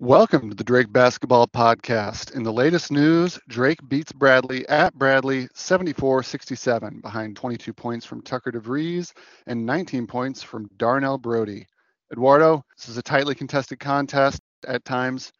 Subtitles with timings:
[0.00, 2.34] Welcome to the Drake Basketball Podcast.
[2.34, 8.22] In the latest news, Drake beats Bradley at Bradley 74 67, behind 22 points from
[8.22, 9.12] Tucker DeVries
[9.48, 11.66] and 19 points from Darnell Brodie.
[12.10, 15.30] Eduardo, this is a tightly contested contest at times.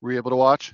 [0.00, 0.72] Were you able to watch?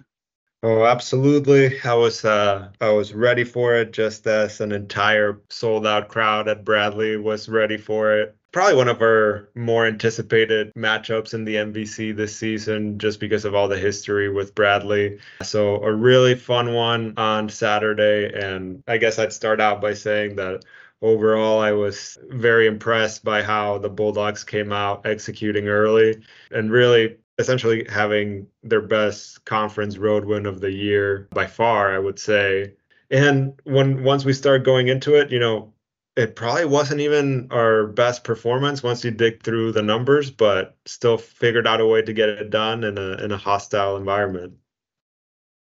[0.65, 1.79] Oh, absolutely.
[1.83, 6.49] I was uh, I was ready for it just as an entire sold out crowd
[6.49, 11.57] at Bradley was ready for it probably one of our more anticipated matchups in the
[11.57, 15.19] MVC this season just because of all the history with Bradley.
[15.43, 18.33] So, a really fun one on Saturday.
[18.33, 20.65] And I guess I'd start out by saying that
[21.03, 26.23] overall, I was very impressed by how the Bulldogs came out executing early
[26.53, 31.99] and really essentially having their best conference road win of the year by far, I
[31.99, 32.75] would say.
[33.11, 35.73] And when once we start going into it, you know,
[36.17, 41.19] it probably wasn't even our best performance once you dig through the numbers, but still
[41.19, 44.55] figured out a way to get it done in a in a hostile environment.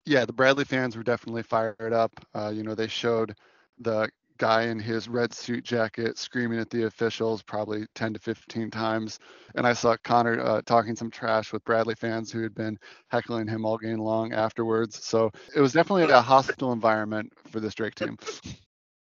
[0.05, 2.13] Yeah, the Bradley fans were definitely fired up.
[2.33, 3.35] Uh, you know, they showed
[3.79, 8.71] the guy in his red suit jacket screaming at the officials probably 10 to 15
[8.71, 9.19] times.
[9.55, 12.77] And I saw Connor uh, talking some trash with Bradley fans who had been
[13.09, 15.03] heckling him all game long afterwards.
[15.03, 18.17] So it was definitely a hostile environment for this Drake team.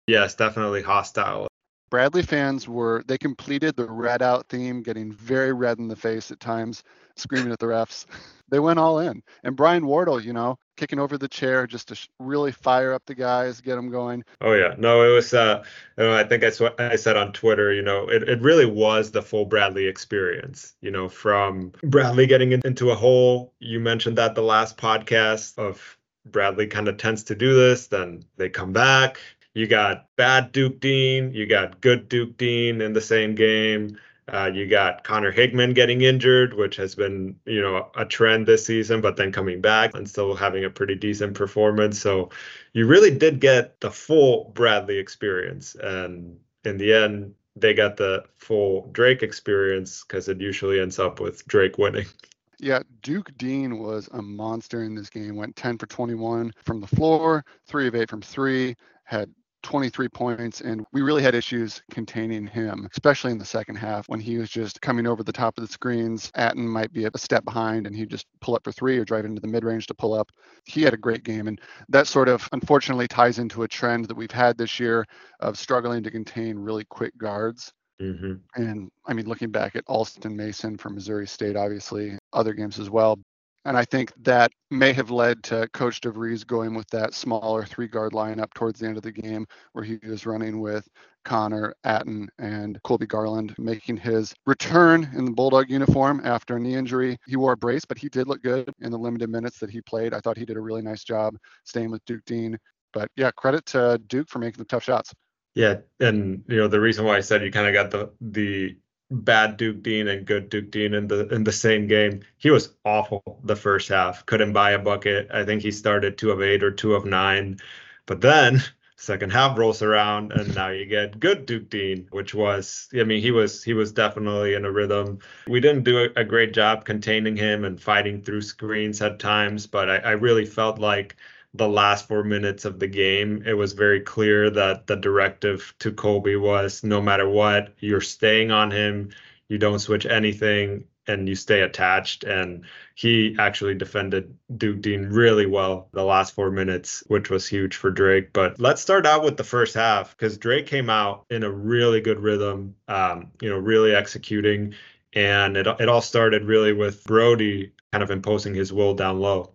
[0.07, 1.49] Yes, definitely hostile.
[1.91, 6.31] Bradley fans were they completed the red out theme, getting very red in the face
[6.31, 6.83] at times,
[7.17, 8.07] screaming at the refs.
[8.49, 12.09] They went all in, and Brian Wardle, you know, kicking over the chair just to
[12.19, 14.25] really fire up the guys, get them going.
[14.41, 15.33] Oh yeah, no, it was.
[15.33, 15.63] Uh,
[15.97, 18.67] you know, I think I, sw- I said on Twitter, you know, it, it really
[18.67, 20.75] was the full Bradley experience.
[20.81, 23.55] You know, from Bradley getting in, into a hole.
[23.61, 27.87] You mentioned that the last podcast of Bradley kind of tends to do this.
[27.87, 29.19] Then they come back
[29.55, 31.33] you got bad Duke Deen.
[31.35, 33.99] you got good Duke Deen in the same game.
[34.29, 38.65] Uh, you got Connor Hickman getting injured, which has been, you know, a trend this
[38.65, 42.01] season, but then coming back and still having a pretty decent performance.
[42.01, 42.31] So
[42.73, 45.75] you really did get the full Bradley experience.
[45.75, 51.21] And in the end, they got the full Drake experience because it usually ends up
[51.21, 52.07] with Drake winning.
[52.63, 55.35] Yeah, Duke Deen was a monster in this game.
[55.35, 59.29] Went 10 for 21 from the floor, three of eight from three, had
[59.63, 64.21] 23 points, and we really had issues containing him, especially in the second half when
[64.21, 66.31] he was just coming over the top of the screens.
[66.35, 69.25] Atin might be a step behind, and he'd just pull up for three or drive
[69.25, 70.31] into the mid range to pull up.
[70.65, 74.17] He had a great game, and that sort of unfortunately ties into a trend that
[74.17, 75.05] we've had this year
[75.41, 77.73] of struggling to contain really quick guards.
[78.01, 78.35] Mm-hmm.
[78.61, 82.91] And I mean, looking back at Alston Mason from Missouri State, obviously, other games as
[82.91, 83.19] well.
[83.65, 87.87] And I think that may have led to Coach DeVries going with that smaller three
[87.87, 90.89] guard lineup towards the end of the game, where he was running with
[91.25, 96.75] Connor, Atin, and Colby Garland, making his return in the Bulldog uniform after a knee
[96.75, 97.17] injury.
[97.27, 99.81] He wore a brace, but he did look good in the limited minutes that he
[99.81, 100.13] played.
[100.13, 102.59] I thought he did a really nice job staying with Duke Deen.
[102.93, 105.15] But yeah, credit to Duke for making the tough shots.
[105.55, 108.77] Yeah, and you know the reason why I said you kind of got the the
[109.13, 112.23] bad Duke Deen and good Duke Deen in the in the same game.
[112.39, 114.27] He was awful the first half.
[114.27, 115.31] Couldn't buy a bucket.
[115.33, 117.59] I think he started two of eight or two of nine.
[118.07, 118.63] But then
[118.97, 123.21] second half rolls around and now you get good Duke Deen, which was I mean
[123.21, 125.19] he was he was definitely in a rhythm.
[125.47, 129.91] We didn't do a, great job containing him and fighting through screens at times, but
[129.91, 131.17] I, I really felt like
[131.55, 135.93] the last four minutes of the game, it was very clear that the directive to
[135.93, 139.11] Colby was no matter what, you're staying on him,
[139.49, 142.25] you don't switch anything, and you stay attached.
[142.25, 142.65] And
[142.95, 147.91] he actually defended Duke Deen really well the last four minutes, which was huge for
[147.91, 148.33] Drake.
[148.33, 152.01] But let's start out with the first half because Drake came out in a really
[152.01, 154.75] good rhythm, um, you know, really executing.
[155.13, 159.52] And it, it all started really with Brodie kind of imposing his will down low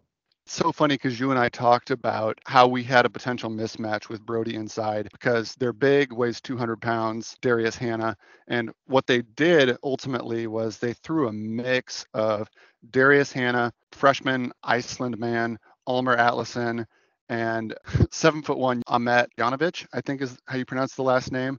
[0.53, 4.25] so funny because you and I talked about how we had a potential mismatch with
[4.25, 8.15] Brodie inside because they're big, weighs 200 pounds, Darius Hannah.
[8.47, 12.49] And what they did ultimately was they threw a mix of
[12.89, 15.57] Darius Hannah, freshman Iceland man,
[15.87, 16.85] Almar Atlason,
[17.29, 17.75] and
[18.11, 21.57] seven foot one Ahmet Jonovic, I think is how you pronounce the last name.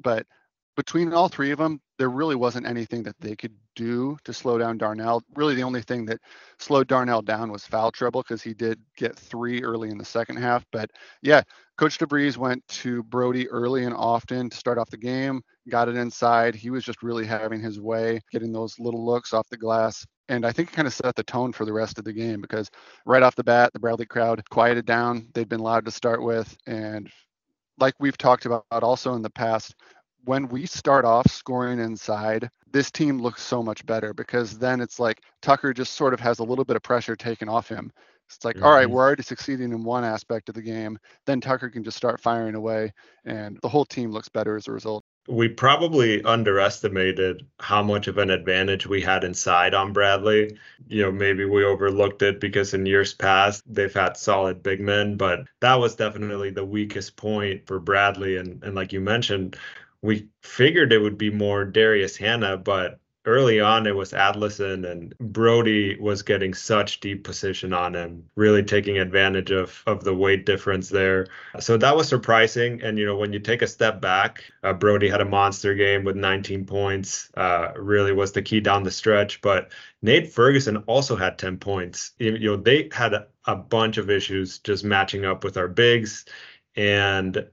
[0.00, 0.26] But
[0.78, 4.58] between all three of them, there really wasn't anything that they could do to slow
[4.58, 5.24] down Darnell.
[5.34, 6.20] Really, the only thing that
[6.60, 10.36] slowed Darnell down was foul trouble because he did get three early in the second
[10.36, 10.64] half.
[10.70, 11.42] But yeah,
[11.78, 15.96] Coach DeVries went to Brodie early and often to start off the game, got it
[15.96, 16.54] inside.
[16.54, 20.06] He was just really having his way, getting those little looks off the glass.
[20.28, 22.40] And I think it kind of set the tone for the rest of the game
[22.40, 22.70] because
[23.04, 25.28] right off the bat, the Bradley crowd quieted down.
[25.34, 27.10] They'd been loud to start with, and
[27.80, 29.74] like we've talked about also in the past,
[30.24, 34.98] when we start off scoring inside, this team looks so much better because then it's
[34.98, 37.92] like Tucker just sort of has a little bit of pressure taken off him.
[38.28, 38.64] It's like, mm-hmm.
[38.64, 38.94] all right, mm-hmm.
[38.94, 40.98] we're already succeeding in one aspect of the game.
[41.24, 42.92] Then Tucker can just start firing away,
[43.24, 45.04] and the whole team looks better as a result.
[45.28, 50.58] We probably underestimated how much of an advantage we had inside on Bradley.
[50.88, 55.16] You know, maybe we overlooked it because in years past they've had solid big men,
[55.16, 58.38] but that was definitely the weakest point for Bradley.
[58.38, 59.56] And and like you mentioned,
[60.02, 65.14] we figured it would be more Darius Hannah, but early on it was Atlason and
[65.18, 70.46] Brodie was getting such deep position on him, really taking advantage of of the weight
[70.46, 71.26] difference there.
[71.60, 72.80] So that was surprising.
[72.82, 76.04] And you know, when you take a step back, uh, Brodie had a monster game
[76.04, 77.30] with 19 points.
[77.36, 79.42] Uh, really was the key down the stretch.
[79.42, 82.12] But Nate Ferguson also had 10 points.
[82.18, 86.24] You know, they had a bunch of issues just matching up with our bigs.
[86.76, 87.46] And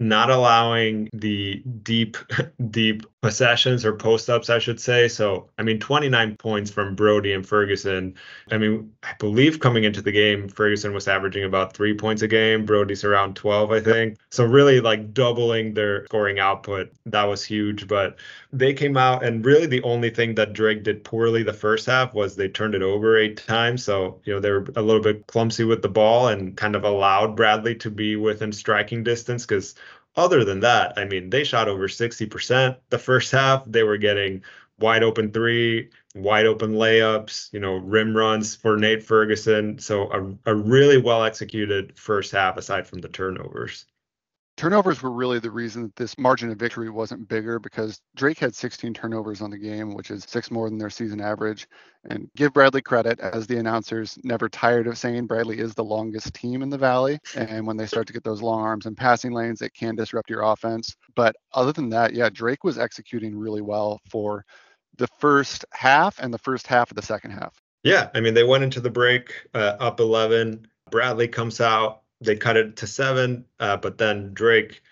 [0.00, 2.16] not allowing the deep
[2.70, 5.08] deep possessions or post ups i should say.
[5.08, 8.14] So i mean 29 points from brodie and ferguson.
[8.50, 12.28] I mean i believe coming into the game ferguson was averaging about three points a
[12.28, 12.64] game.
[12.64, 14.18] Brodie's around 12 i think.
[14.30, 17.88] So really like doubling their scoring output that was huge.
[17.88, 18.18] But
[18.52, 22.14] they came out and really the only thing that drake did poorly the first half
[22.14, 23.82] was they turned it over eight times.
[23.84, 26.84] So you know they were a little bit clumsy with the ball and kind of
[26.84, 29.74] allowed bradley to be within striking distance because
[30.18, 33.62] other than that, I mean, they shot over 60% the first half.
[33.66, 34.42] They were getting
[34.78, 39.78] wide open three, wide open layups, you know, rim runs for Nate Ferguson.
[39.78, 40.10] So
[40.44, 43.86] a, a really well executed first half aside from the turnovers
[44.58, 48.54] turnovers were really the reason that this margin of victory wasn't bigger because Drake had
[48.54, 51.68] 16 turnovers on the game, which is six more than their season average.
[52.10, 56.34] And give Bradley credit, as the announcers never tired of saying, Bradley is the longest
[56.34, 57.20] team in the Valley.
[57.36, 60.28] And when they start to get those long arms and passing lanes, it can disrupt
[60.28, 60.96] your offense.
[61.14, 64.44] But other than that, yeah, Drake was executing really well for
[64.96, 67.54] the first half and the first half of the second half.
[67.84, 70.66] Yeah, I mean, they went into the break uh, up 11.
[70.90, 74.82] Bradley comes out they cut it to seven, uh, but then Drake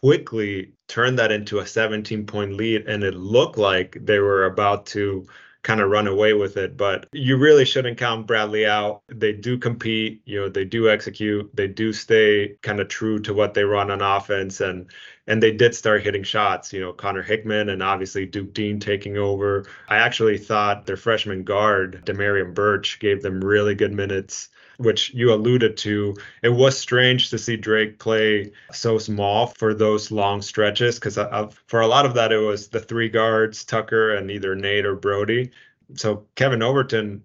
[0.00, 4.86] quickly turned that into a 17 point lead, and it looked like they were about
[4.86, 5.26] to
[5.62, 6.76] kind of run away with it.
[6.76, 9.02] But you really shouldn't count Bradley out.
[9.08, 13.34] They do compete, you know, they do execute, they do stay kind of true to
[13.34, 14.90] what they run on offense, and
[15.26, 16.72] and they did start hitting shots.
[16.72, 19.66] You know, Connor Hickman and obviously Duke Deen taking over.
[19.88, 24.48] I actually thought their freshman guard Demarion Burch, gave them really good minutes
[24.78, 26.16] which you alluded to.
[26.42, 31.48] It was strange to see Drake play so small for those long stretches because uh,
[31.66, 34.96] for a lot of that, it was the three guards, Tucker and either Nate or
[34.96, 35.50] Brodie.
[35.94, 37.22] So Kevin Overton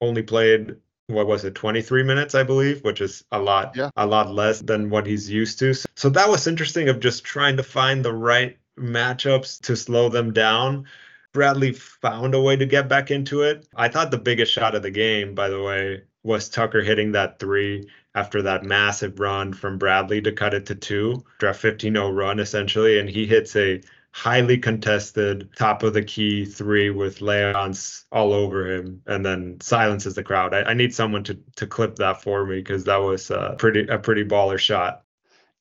[0.00, 0.76] only played
[1.08, 3.90] what was it 23 minutes i believe which is a lot yeah.
[3.96, 7.56] a lot less than what he's used to so that was interesting of just trying
[7.56, 10.86] to find the right matchups to slow them down
[11.32, 14.82] bradley found a way to get back into it i thought the biggest shot of
[14.82, 19.78] the game by the way was Tucker hitting that three after that massive run from
[19.78, 22.98] Bradley to cut it to two, draft 15 0 run essentially.
[22.98, 23.80] And he hits a
[24.14, 30.14] highly contested top of the key three with Leons all over him and then silences
[30.14, 30.54] the crowd.
[30.54, 33.88] I, I need someone to to clip that for me because that was a pretty
[33.88, 35.02] a pretty baller shot.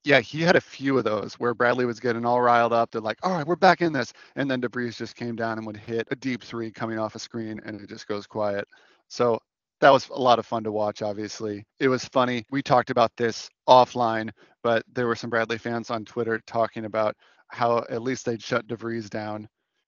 [0.03, 2.91] Yeah, he had a few of those where Bradley was getting all riled up.
[2.91, 4.13] They're like, all right, we're back in this.
[4.35, 7.19] And then DeVries just came down and would hit a deep three coming off a
[7.19, 8.67] screen and it just goes quiet.
[9.07, 9.39] So
[9.79, 11.65] that was a lot of fun to watch, obviously.
[11.79, 12.45] It was funny.
[12.51, 14.29] We talked about this offline,
[14.61, 17.15] but there were some Bradley fans on Twitter talking about
[17.53, 19.47] how at least they'd shut DeVries down.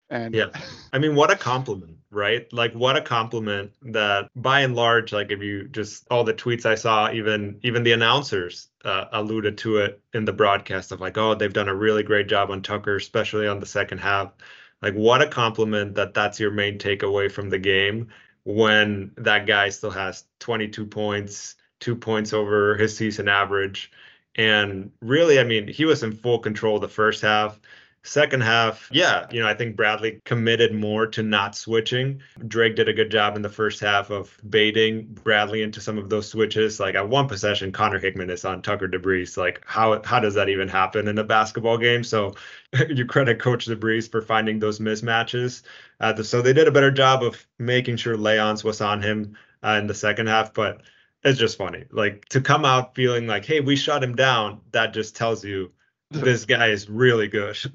[0.09, 0.49] And yeah,
[0.93, 2.51] I mean, what a compliment, right?
[2.53, 6.65] Like, what a compliment that by and large, like if you just all the tweets
[6.65, 11.17] I saw, even even the announcers uh, alluded to it in the broadcast of like,
[11.17, 14.31] oh, they've done a really great job on Tucker, especially on the second half.
[14.79, 18.09] Like, what a compliment that that's your main takeaway from the game
[18.43, 23.91] when that guy still has 22 points, two points over his season average.
[24.37, 27.59] And really, I mean, he was in full control the first half.
[28.03, 32.21] Second half, yeah, you know, I think Bradley committed more to not switching.
[32.47, 36.07] Drake did a good job in the first half of baiting Bradley into some of
[36.07, 36.79] those switches.
[36.79, 39.37] Like at one possession, Connor Hickman is on Tucker DeVries.
[39.37, 42.03] Like how how does that even happen in a basketball game?
[42.03, 42.35] So
[42.89, 45.63] you credit Coach DeVries for finding those mismatches.
[45.99, 49.79] Uh, so they did a better job of making sure Leons was on him uh,
[49.79, 50.83] in the second half, but
[51.25, 51.83] it's just funny.
[51.91, 54.61] Like to come out feeling like, hey, we shut him down.
[54.71, 55.71] That just tells you
[56.11, 57.57] this guy is really good.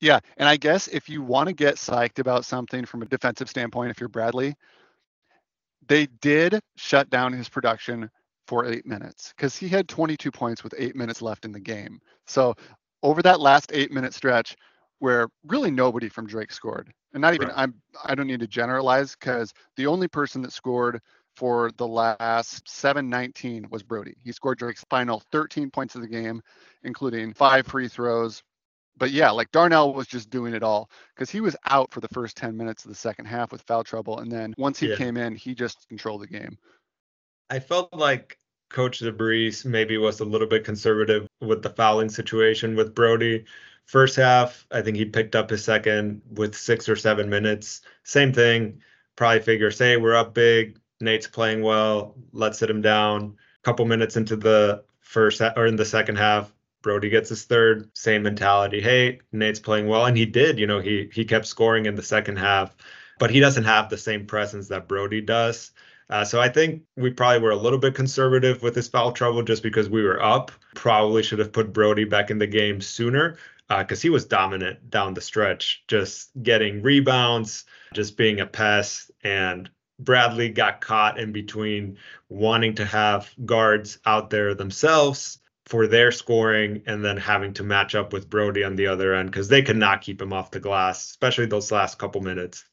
[0.00, 3.48] Yeah, and I guess if you want to get psyched about something from a defensive
[3.48, 4.54] standpoint, if you're Bradley,
[5.88, 8.10] they did shut down his production
[8.46, 12.00] for eight minutes because he had 22 points with eight minutes left in the game.
[12.26, 12.54] So
[13.02, 14.56] over that last eight minute stretch,
[14.98, 17.58] where really nobody from Drake scored, and not even right.
[17.58, 21.00] I'm I don't need to generalize because the only person that scored
[21.36, 24.16] for the last 719 was Brodie.
[24.22, 26.42] He scored Drake's final 13 points of the game,
[26.82, 28.42] including five free throws.
[28.96, 32.08] But yeah, like Darnell was just doing it all because he was out for the
[32.08, 34.20] first 10 minutes of the second half with foul trouble.
[34.20, 34.96] And then once he yeah.
[34.96, 36.56] came in, he just controlled the game.
[37.50, 38.38] I felt like
[38.70, 43.44] Coach DeVries maybe was a little bit conservative with the fouling situation with Brodie.
[43.86, 47.82] First half, I think he picked up his second with six or seven minutes.
[48.04, 48.80] Same thing.
[49.16, 50.78] Probably figure, say we're up big.
[51.04, 52.14] Nate's playing well.
[52.32, 53.36] Let's sit him down.
[53.60, 57.88] A couple minutes into the first or in the second half, Brodie gets his third.
[57.96, 58.80] Same mentality.
[58.80, 60.58] Hey, Nate's playing well, and he did.
[60.58, 62.76] You know, he he kept scoring in the second half,
[63.18, 65.72] but he doesn't have the same presence that Brodie does.
[66.10, 69.42] Uh, so I think we probably were a little bit conservative with his foul trouble
[69.42, 70.52] just because we were up.
[70.74, 74.90] Probably should have put Brodie back in the game sooner because uh, he was dominant
[74.90, 79.10] down the stretch, just getting rebounds, just being a pest.
[79.22, 79.70] And
[80.04, 86.82] Bradley got caught in between wanting to have guards out there themselves for their scoring
[86.86, 89.76] and then having to match up with Brodie on the other end because they could
[89.76, 92.64] not keep him off the glass, especially those last couple minutes.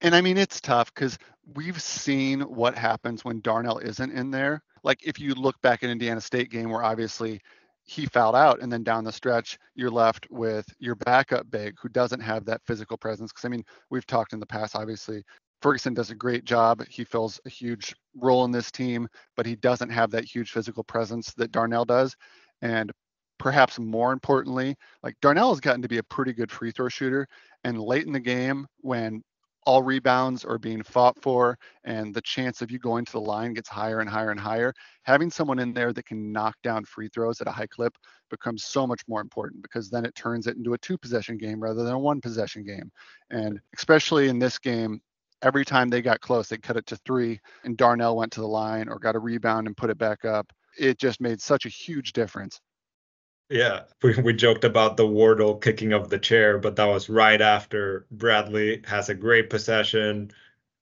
[0.00, 1.18] And I mean, it's tough because
[1.54, 4.62] we've seen what happens when Darnell isn't in there.
[4.82, 7.40] Like if you look back at Indiana State game where obviously
[7.86, 11.88] he fouled out and then down the stretch you're left with your backup big who
[11.88, 15.22] doesn't have that physical presence because i mean we've talked in the past obviously
[15.60, 16.84] ferguson does a great job.
[16.88, 20.84] He fills a huge role in this team but he doesn't have that huge physical
[20.84, 22.16] presence that darnell does.
[22.62, 22.92] And
[23.38, 27.26] perhaps more importantly like darnell has gotten to be a pretty good free throw shooter.
[27.64, 29.22] And late in the game when
[29.66, 33.52] all rebounds are being fought for and the chance of you going to the line
[33.52, 34.72] gets higher and higher and higher
[35.02, 37.92] having someone in there that can knock down free throws at a high clip
[38.30, 41.60] becomes so much more important because then it turns it into a two possession game
[41.60, 42.90] rather than a one possession game.
[43.30, 45.00] And especially in this game
[45.42, 48.46] every time they got close they cut it to three and darnell went to the
[48.46, 51.70] line or got a rebound and put it back up it just made such a
[51.70, 52.60] huge difference
[53.48, 57.40] yeah, we, we joked about the Wardle kicking of the chair, but that was right
[57.40, 60.32] after Bradley has a great possession.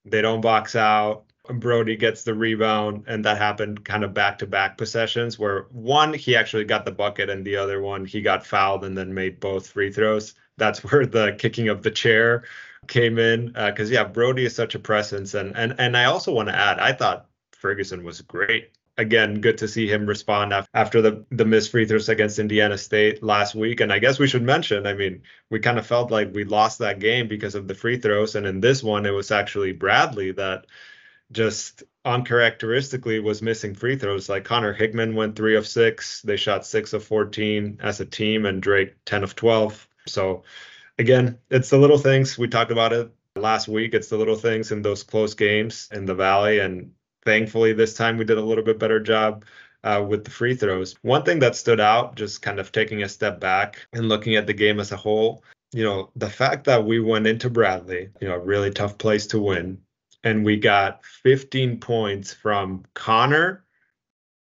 [0.07, 1.25] They don't box out.
[1.47, 6.15] Brodie gets the rebound, and that happened kind of back to back possessions where one,
[6.15, 9.41] he actually got the bucket, and the other one, he got fouled and then made
[9.41, 10.35] both free throws.
[10.57, 12.45] That's where the kicking of the chair
[12.89, 13.49] came in.
[13.49, 15.35] Because, uh, yeah, Brodie is such a presence.
[15.35, 19.59] And, and, and I also want to add, I thought Ferguson was great again, good
[19.59, 23.81] to see him respond after the the missed free throws against Indiana State last week.
[23.81, 26.79] And I guess we should mention, I mean, we kind of felt like we lost
[26.79, 30.33] that game because of the free throws, and in this one, it was actually Bradley
[30.33, 30.67] that
[31.33, 34.29] just uncharacteristically was missing free throws.
[34.29, 36.21] Like Connor Hickman went three of six.
[36.23, 39.89] They shot six of 14 as a team, and Drake 10 of 12.
[40.07, 40.45] So
[40.99, 42.39] again, it's the little things.
[42.39, 43.95] We talked about it last week.
[43.95, 46.61] It's the little things in those close games in the Valley.
[46.61, 46.93] And
[47.25, 49.45] thankfully this time we did a little bit better job
[49.83, 50.97] uh, with the free throws.
[51.03, 54.47] One thing that stood out, just kind of taking a step back and looking at
[54.47, 58.29] the game as a whole, you know, the fact that we went into Bradley, you
[58.29, 59.79] know, a really tough place to win,
[60.23, 63.65] and we got 15 points from Connor,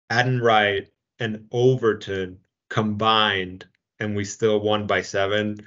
[0.09, 0.87] Atin Wright,
[1.19, 3.65] and Overton combined,
[3.99, 5.57] and we still won by seven,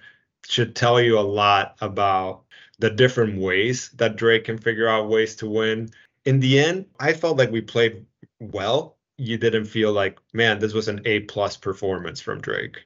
[0.49, 2.43] should tell you a lot about
[2.79, 5.91] the different ways that Drake can figure out ways to win
[6.27, 8.05] in the end, I felt like we played
[8.41, 8.97] well.
[9.17, 12.85] You didn't feel like, man, this was an A plus performance from Drake.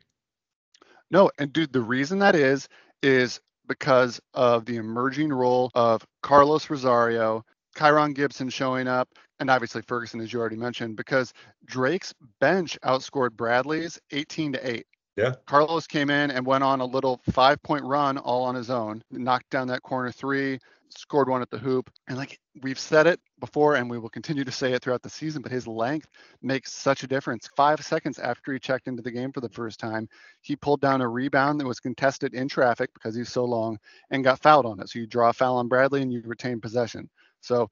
[1.11, 2.69] No, and dude, the reason that is
[3.03, 9.09] is because of the emerging role of Carlos Rosario, Kyron Gibson showing up,
[9.41, 11.33] and obviously Ferguson, as you already mentioned, because
[11.65, 14.87] Drake's bench outscored Bradley's 18 to 8.
[15.17, 15.35] Yeah.
[15.47, 19.03] Carlos came in and went on a little five point run all on his own,
[19.11, 21.91] knocked down that corner three, scored one at the hoop.
[22.09, 25.11] And like we've said it before, and we will continue to say it throughout the
[25.11, 26.09] season, but his length
[26.43, 27.49] makes such a difference.
[27.57, 30.09] Five seconds after he checked into the game for the first time,
[30.43, 33.79] he pulled down a rebound that was contested in traffic because he's so long
[34.11, 34.89] and got fouled on it.
[34.89, 37.09] So you draw a foul on Bradley and you retain possession.
[37.41, 37.71] So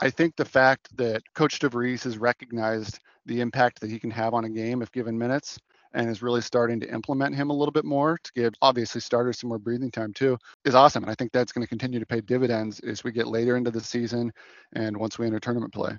[0.00, 4.32] I think the fact that Coach DeVries has recognized the impact that he can have
[4.32, 5.58] on a game if given minutes
[5.92, 9.38] and is really starting to implement him a little bit more to give obviously starters
[9.38, 11.02] some more breathing time too is awesome.
[11.02, 13.70] And I think that's going to continue to pay dividends as we get later into
[13.70, 14.32] the season
[14.72, 15.98] and once we enter tournament play.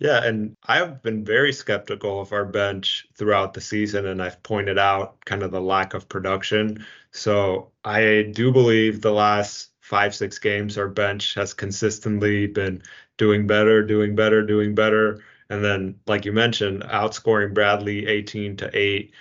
[0.00, 4.78] Yeah, and I've been very skeptical of our bench throughout the season, and I've pointed
[4.78, 6.86] out kind of the lack of production.
[7.10, 12.82] So I do believe the last five, six games, our bench has consistently been
[13.16, 18.70] doing better, doing better, doing better And then, like you mentioned, outscoring Bradley 18 to
[18.76, 19.12] 8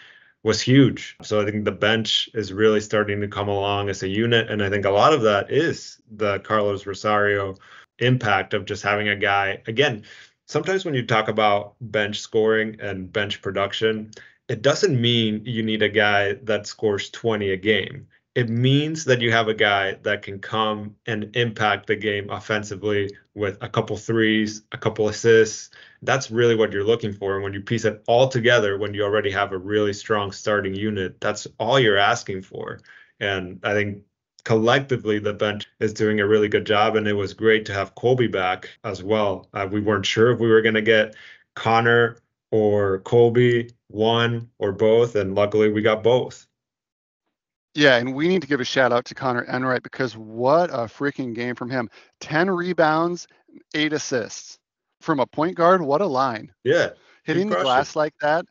[0.44, 1.18] was huge.
[1.22, 4.50] So I think the bench is really starting to come along as a unit.
[4.50, 7.56] And I think a lot of that is the Carlos Rosario
[8.00, 9.62] impact of just having a guy.
[9.68, 10.04] Again,
[10.46, 14.12] sometimes when you talk about bench scoring and bench production,
[14.48, 18.08] it doesn't mean you need a guy that scores 20 a game.
[18.38, 23.10] It means that you have a guy that can come and impact the game offensively
[23.34, 25.72] with a couple threes, a couple assists.
[26.04, 27.34] That's really what you're looking for.
[27.34, 30.76] And when you piece it all together, when you already have a really strong starting
[30.76, 32.80] unit, that's all you're asking for.
[33.20, 34.04] And I think
[34.44, 37.96] collectively the bench is doing a really good job and it was great to have
[37.96, 41.14] colby back as well uh, we weren't sure if we were going to get
[41.54, 42.16] connor
[42.52, 46.47] or colby one or both and luckily we got both
[47.78, 50.88] yeah, and we need to give a shout out to Conor Enright because what a
[50.88, 51.92] freaking game from him.
[52.22, 53.28] 10 rebounds,
[53.76, 54.58] eight assists.
[55.00, 56.52] From a point guard, what a line.
[56.64, 56.90] Yeah.
[57.24, 58.46] Hitting the glass like that,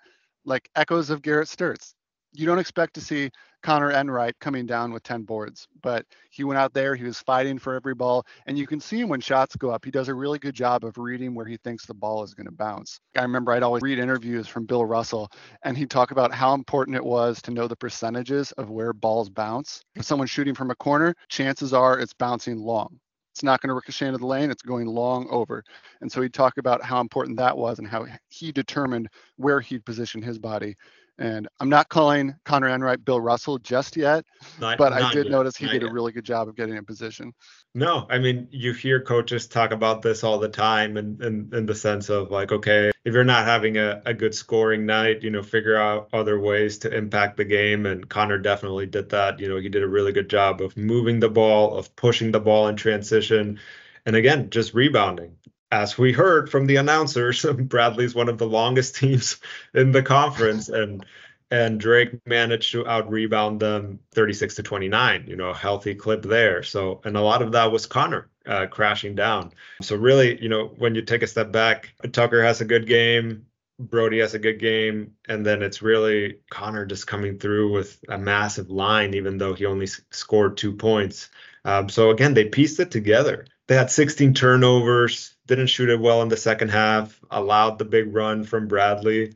[0.44, 1.94] like echoes of Garrett Sturtz.
[2.34, 3.32] You don't expect to see
[3.66, 7.58] Conor Enright coming down with 10 boards, but he went out there, he was fighting
[7.58, 10.14] for every ball, and you can see him when shots go up, he does a
[10.14, 13.00] really good job of reading where he thinks the ball is going to bounce.
[13.16, 15.32] I remember I'd always read interviews from Bill Russell,
[15.64, 19.30] and he'd talk about how important it was to know the percentages of where balls
[19.30, 19.82] bounce.
[19.96, 23.00] If someone's shooting from a corner, chances are it's bouncing long.
[23.34, 25.64] It's not going to ricochet into the lane, it's going long over.
[26.00, 29.84] And so he'd talk about how important that was and how he determined where he'd
[29.84, 30.76] position his body
[31.18, 34.24] and I'm not calling Conor Enright Bill Russell just yet,
[34.60, 35.32] not, but I did yet.
[35.32, 35.90] notice he not did yet.
[35.90, 37.32] a really good job of getting in position.
[37.74, 41.58] No, I mean, you hear coaches talk about this all the time and in, in,
[41.58, 45.22] in, the sense of like, okay, if you're not having a, a good scoring night,
[45.22, 47.86] you know, figure out other ways to impact the game.
[47.86, 49.40] And Connor definitely did that.
[49.40, 52.40] You know, he did a really good job of moving the ball, of pushing the
[52.40, 53.58] ball in transition.
[54.04, 55.36] And again, just rebounding
[55.82, 59.36] as we heard from the announcers, Bradley's one of the longest teams
[59.74, 61.04] in the conference, and
[61.48, 65.26] and Drake managed to out rebound them 36 to 29.
[65.28, 66.64] You know, healthy clip there.
[66.64, 69.52] So, and a lot of that was Connor uh, crashing down.
[69.80, 73.46] So really, you know, when you take a step back, Tucker has a good game.
[73.78, 78.16] Brodie has a good game, and then it's really Connor just coming through with a
[78.16, 81.28] massive line, even though he only scored two points.
[81.66, 83.46] Um, so again, they pieced it together.
[83.66, 88.14] They had 16 turnovers, didn't shoot it well in the second half, allowed the big
[88.14, 89.34] run from Bradley,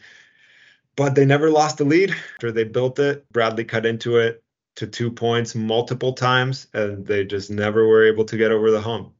[0.96, 2.10] but they never lost the lead.
[2.10, 4.42] After they built it, Bradley cut into it
[4.76, 8.80] to two points multiple times, and they just never were able to get over the
[8.80, 9.12] hump.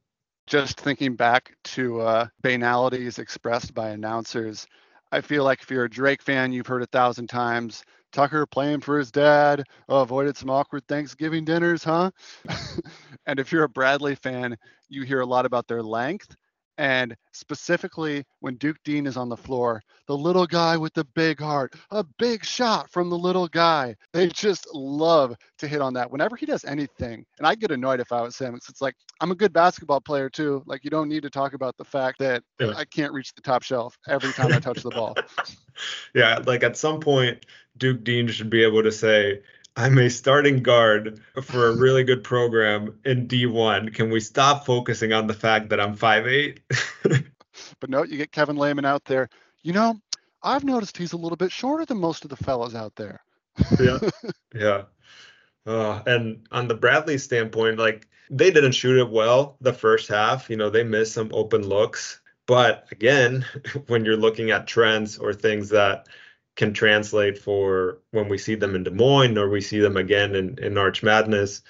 [0.47, 4.67] Just thinking back to uh, banalities expressed by announcers,
[5.11, 8.81] I feel like if you're a Drake fan, you've heard a thousand times Tucker playing
[8.81, 9.63] for his dad.
[9.87, 12.11] Oh, avoided some awkward Thanksgiving dinners, huh?
[13.25, 14.57] and if you're a Bradley fan,
[14.89, 16.35] you hear a lot about their length
[16.81, 21.39] and specifically, when Duke Deen is on the floor, the little guy with the big
[21.39, 23.95] heart, a big shot from the little guy.
[24.13, 27.23] They just love to hit on that whenever he does anything.
[27.37, 28.55] And I get annoyed if I was him.
[28.55, 30.63] It's, it's like, I'm a good basketball player too.
[30.65, 32.73] Like, you don't need to talk about the fact that yeah.
[32.75, 35.15] I can't reach the top shelf every time I touch the ball.
[36.15, 36.39] yeah.
[36.47, 37.45] Like, at some point,
[37.77, 39.43] Duke Deen should be able to say,
[39.75, 43.93] I'm a starting guard for a really good program in D1.
[43.93, 46.59] Can we stop focusing on the fact that I'm 5'8?
[47.79, 49.29] but no, you get Kevin Lehman out there.
[49.63, 49.95] You know,
[50.43, 53.23] I've noticed he's a little bit shorter than most of the fellows out there.
[53.79, 53.99] yeah.
[54.53, 54.83] Yeah.
[55.65, 60.49] Uh, and on the Bradley standpoint, like they didn't shoot it well the first half.
[60.49, 62.19] You know, they missed some open looks.
[62.47, 63.45] But again,
[63.87, 66.07] when you're looking at trends or things that
[66.61, 70.35] can translate for when we see them in Des Moines or we see them again
[70.35, 71.63] in, in Arch Madness.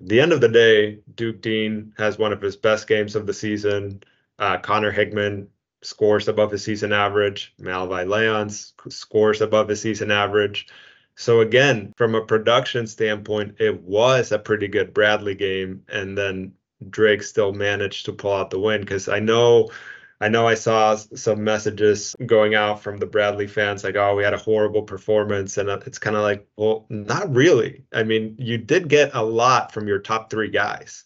[0.00, 3.26] At the end of the day, Duke Deen has one of his best games of
[3.26, 4.04] the season.
[4.38, 5.48] Uh, Connor Hickman
[5.82, 7.54] scores above his season average.
[7.60, 10.68] Malevy Leons scores above his season average.
[11.16, 16.52] So again, from a production standpoint, it was a pretty good Bradley game, and then
[16.88, 19.70] Drake still managed to pull out the win because I know
[20.20, 24.24] I know I saw some messages going out from the Bradley fans like, oh, we
[24.24, 25.58] had a horrible performance.
[25.58, 27.84] And it's kind of like, well, not really.
[27.92, 31.04] I mean, you did get a lot from your top three guys.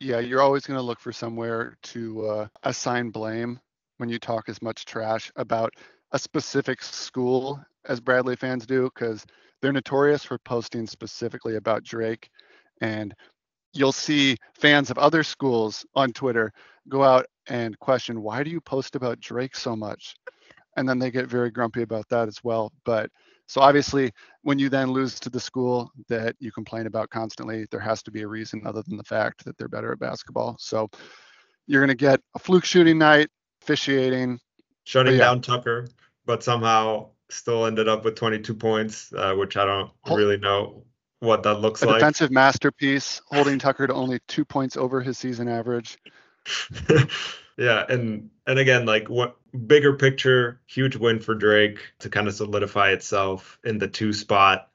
[0.00, 3.60] Yeah, you're always going to look for somewhere to uh, assign blame
[3.98, 5.74] when you talk as much trash about
[6.12, 9.26] a specific school as Bradley fans do, because
[9.60, 12.30] they're notorious for posting specifically about Drake.
[12.80, 13.14] And
[13.74, 16.52] you'll see fans of other schools on Twitter
[16.88, 20.14] go out and question, why do you post about Drake so much?
[20.76, 22.72] And then they get very grumpy about that as well.
[22.84, 23.10] But
[23.46, 27.80] so obviously, when you then lose to the school that you complain about constantly, there
[27.80, 30.56] has to be a reason other than the fact that they're better at basketball.
[30.58, 30.88] So
[31.66, 33.28] you're going to get a fluke shooting night,
[33.62, 34.38] officiating,
[34.84, 35.20] shutting yeah.
[35.20, 35.88] down Tucker,
[36.24, 40.84] but somehow still ended up with 22 points, uh, which I don't really know
[41.20, 41.96] what that looks a like.
[41.96, 45.98] Defensive masterpiece, holding Tucker to only two points over his season average.
[47.56, 52.34] yeah, and and again, like what bigger picture, huge win for Drake to kind of
[52.34, 54.68] solidify itself in the two spot.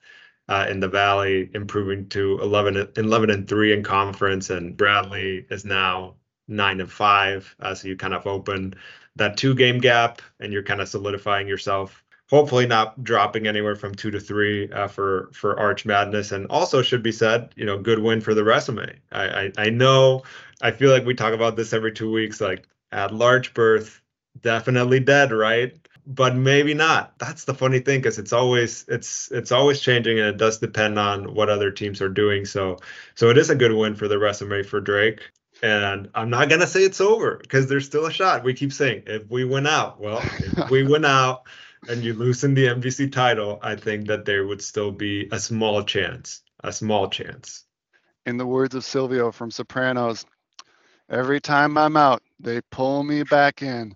[0.50, 5.66] Uh, in the Valley, improving to 11, 11 and three in conference, and Bradley is
[5.66, 6.16] now
[6.48, 7.54] nine and five.
[7.60, 8.74] Uh, so you kind of open
[9.18, 13.96] that two game gap, and you're kind of solidifying yourself hopefully not dropping anywhere from
[13.96, 16.32] two to three uh, for for Arch Madness.
[16.32, 19.00] And also should be said, you know, good win for the resume.
[19.12, 20.24] I, I I know
[20.62, 22.42] I feel like we talk about this every two weeks.
[22.42, 24.02] Like at large berth,
[24.42, 25.78] definitely dead, right?
[26.06, 27.18] But maybe not.
[27.20, 30.98] That's the funny thing because it's always it's it's always changing and it does depend
[30.98, 32.46] on what other teams are doing.
[32.46, 32.78] So
[33.16, 35.22] so it is a good win for the resume for Drake.
[35.62, 38.44] And I'm not gonna say it's over because there's still a shot.
[38.44, 41.44] We keep saying if we win out, well, if we win out
[41.90, 45.84] and you loosen the MVC title, I think that there would still be a small
[45.84, 47.64] chance, a small chance.
[48.26, 50.26] In the words of Silvio from Sopranos,
[51.10, 53.96] every time I'm out, they pull me back in.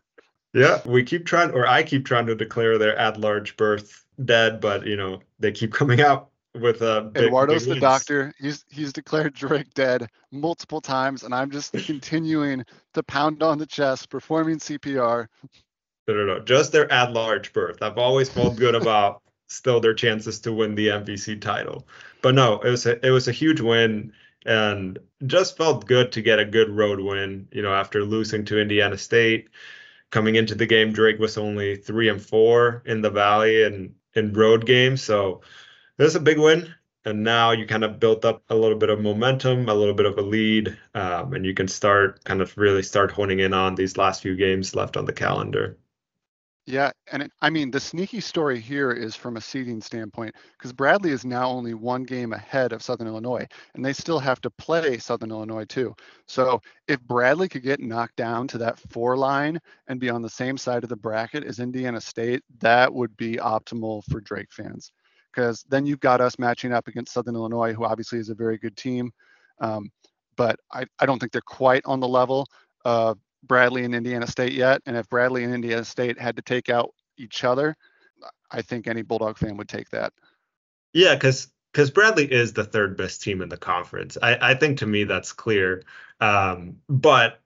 [0.53, 4.85] Yeah, we keep trying, or I keep trying to declare their at-large berth dead, but
[4.85, 7.09] you know they keep coming out with a.
[7.13, 8.33] Big, Eduardo's big the doctor.
[8.39, 13.65] He's he's declared Drake dead multiple times, and I'm just continuing to pound on the
[13.65, 15.27] chest, performing CPR.
[16.07, 16.39] No, no, no.
[16.39, 17.81] Just their at large berth.
[17.81, 21.87] I've always felt good about still their chances to win the MVC title.
[22.21, 24.13] But no, it was a, it was a huge win
[24.45, 27.47] and just felt good to get a good road win.
[27.51, 29.49] You know, after losing to Indiana State,
[30.11, 34.33] coming into the game, Drake was only three and four in the Valley and in
[34.33, 35.01] road games.
[35.03, 35.41] So
[35.97, 36.73] it was a big win.
[37.03, 40.05] And now you kind of built up a little bit of momentum, a little bit
[40.05, 43.73] of a lead, um, and you can start kind of really start honing in on
[43.73, 45.79] these last few games left on the calendar.
[46.71, 50.71] Yeah, and it, I mean the sneaky story here is from a seeding standpoint because
[50.71, 54.49] Bradley is now only one game ahead of Southern Illinois, and they still have to
[54.51, 55.93] play Southern Illinois too.
[56.27, 60.29] So if Bradley could get knocked down to that four line and be on the
[60.29, 64.93] same side of the bracket as Indiana State, that would be optimal for Drake fans
[65.33, 68.57] because then you've got us matching up against Southern Illinois, who obviously is a very
[68.57, 69.11] good team,
[69.59, 69.89] um,
[70.37, 72.47] but I, I don't think they're quite on the level
[72.85, 74.81] of Bradley and Indiana State yet.
[74.85, 77.75] And if Bradley and Indiana State had to take out each other,
[78.51, 80.13] I think any Bulldog fan would take that.
[80.93, 84.17] Yeah, because because Bradley is the third best team in the conference.
[84.21, 85.83] I, I think to me that's clear.
[86.19, 87.39] Um, but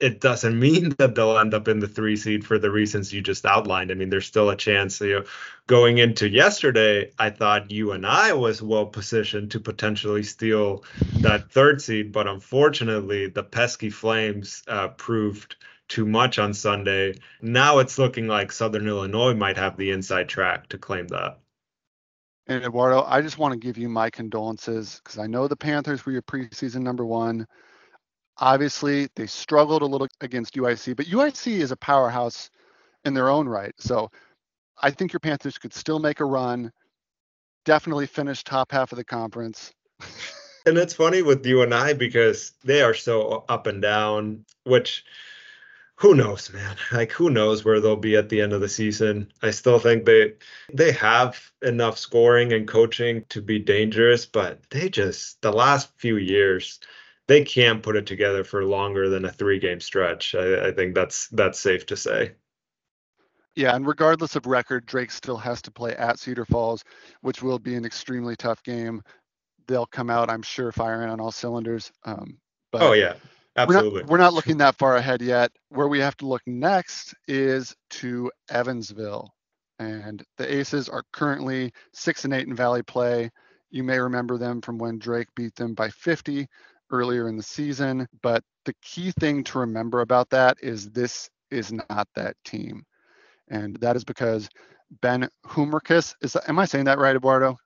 [0.00, 3.20] it doesn't mean that they'll end up in the three seed for the reasons you
[3.20, 3.90] just outlined.
[3.90, 5.00] I mean, there's still a chance.
[5.00, 5.24] You know,
[5.66, 10.84] going into yesterday, I thought UNI was well positioned to potentially steal
[11.20, 15.56] that third seed, but unfortunately, the pesky Flames uh, proved
[15.88, 17.14] too much on Sunday.
[17.40, 21.38] Now it's looking like Southern Illinois might have the inside track to claim that.
[22.48, 26.06] And Eduardo, I just want to give you my condolences because I know the Panthers
[26.06, 27.46] were your preseason number one.
[28.38, 32.50] Obviously, they struggled a little against UIC, but UIC is a powerhouse
[33.04, 33.74] in their own right.
[33.78, 34.10] So
[34.82, 36.72] I think your Panthers could still make a run,
[37.64, 39.72] definitely finish top half of the conference.
[40.66, 45.04] and it's funny with you and I because they are so up and down, which
[45.96, 46.76] who knows, man?
[46.92, 49.32] Like who knows where they'll be at the end of the season?
[49.42, 50.34] I still think they
[50.72, 56.18] they have enough scoring and coaching to be dangerous, but they just the last few
[56.18, 56.80] years
[57.28, 60.34] they can't put it together for longer than a three game stretch.
[60.34, 62.32] I, I think that's that's safe to say.
[63.54, 66.84] Yeah, and regardless of record, Drake still has to play at Cedar Falls,
[67.22, 69.02] which will be an extremely tough game.
[69.66, 71.90] They'll come out, I'm sure, firing on all cylinders.
[72.04, 72.36] Um,
[72.70, 73.14] but oh yeah,
[73.56, 73.90] absolutely.
[73.90, 75.50] We're not, we're not looking that far ahead yet.
[75.70, 79.32] Where we have to look next is to Evansville,
[79.78, 83.30] and the Aces are currently six and eight in Valley play.
[83.70, 86.46] You may remember them from when Drake beat them by 50
[86.90, 88.06] earlier in the season.
[88.22, 92.84] But the key thing to remember about that is this is not that team.
[93.48, 94.48] And that is because
[95.00, 97.58] Ben Humrichous is am I saying that right, Eduardo?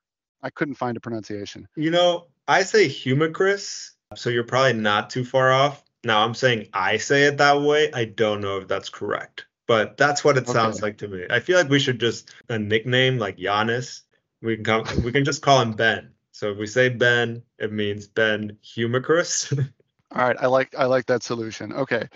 [0.43, 1.69] I couldn't find a pronunciation.
[1.77, 5.83] You know, I say Humicris, so you're probably not too far off.
[6.05, 7.93] Now I'm saying I say it that way.
[7.93, 10.53] I don't know if that's correct, but that's what it okay.
[10.53, 11.27] sounds like to me.
[11.29, 14.03] I feel like we should just a nickname like Giannis.
[14.43, 16.13] We can come, we can just call him Ben.
[16.33, 19.53] So if we say Ben, it means Ben Humrichous.
[20.15, 21.73] All right, I like I like that solution.
[21.73, 22.09] Okay.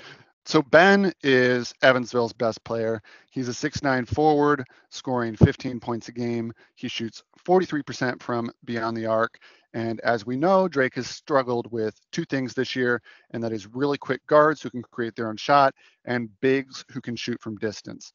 [0.47, 3.01] So Ben is Evansville's best player.
[3.31, 6.53] He's a six-nine forward, scoring 15 points a game.
[6.75, 9.39] He shoots 43% from beyond the arc.
[9.73, 13.01] And as we know, Drake has struggled with two things this year,
[13.31, 15.75] and that is really quick guards who can create their own shot
[16.05, 18.13] and bigs who can shoot from distance.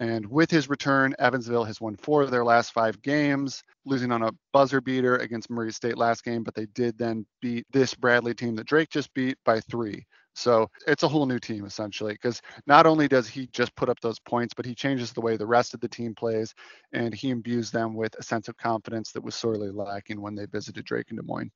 [0.00, 4.22] And with his return, Evansville has won four of their last five games, losing on
[4.22, 8.32] a buzzer beater against Murray State last game, but they did then beat this Bradley
[8.32, 10.06] team that Drake just beat by three.
[10.34, 14.00] So it's a whole new team essentially, because not only does he just put up
[14.00, 16.54] those points, but he changes the way the rest of the team plays
[16.92, 20.46] and he imbues them with a sense of confidence that was sorely lacking when they
[20.46, 21.50] visited Drake in Des Moines.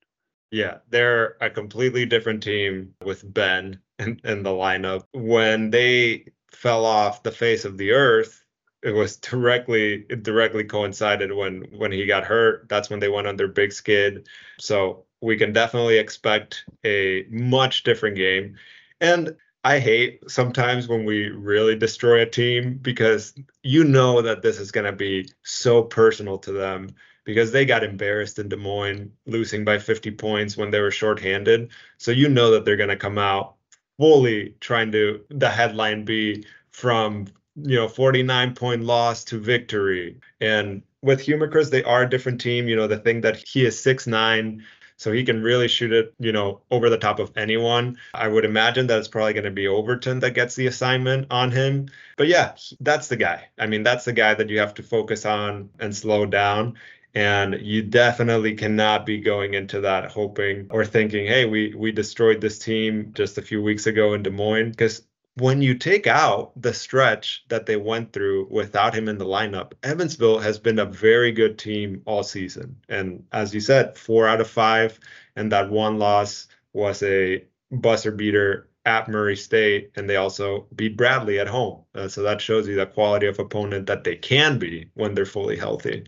[0.51, 5.05] Yeah, they're a completely different team with Ben in, in the lineup.
[5.13, 8.45] When they fell off the face of the earth,
[8.83, 12.69] it was directly it directly coincided when when he got hurt.
[12.69, 14.27] That's when they went on their big skid.
[14.59, 18.57] So we can definitely expect a much different game.
[19.01, 24.59] And I hate sometimes when we really destroy a team because you know that this
[24.59, 26.89] is going to be so personal to them
[27.23, 31.71] because they got embarrassed in Des Moines, losing by 50 points when they were shorthanded.
[31.97, 33.55] So you know that they're going to come out
[33.97, 40.19] fully trying to the headline be from you know 49 point loss to victory.
[40.41, 42.67] And with Chris, they are a different team.
[42.67, 44.63] You know the thing that he is six nine
[44.97, 47.97] so he can really shoot it, you know, over the top of anyone.
[48.13, 51.51] I would imagine that it's probably going to be Overton that gets the assignment on
[51.51, 51.89] him.
[52.17, 53.49] But yeah, that's the guy.
[53.59, 56.75] I mean, that's the guy that you have to focus on and slow down.
[57.15, 62.41] And you definitely cannot be going into that hoping or thinking, hey, we we destroyed
[62.41, 64.71] this team just a few weeks ago in Des Moines.
[64.71, 65.01] Because
[65.37, 69.73] when you take out the stretch that they went through without him in the lineup,
[69.83, 72.77] Evansville has been a very good team all season.
[72.89, 74.99] And as you said, four out of five,
[75.35, 80.95] and that one loss was a buzzer beater at Murray State, and they also beat
[80.95, 81.83] Bradley at home.
[81.95, 85.25] Uh, so that shows you the quality of opponent that they can be when they're
[85.25, 86.05] fully healthy.